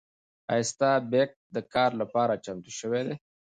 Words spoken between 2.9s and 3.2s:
دی؟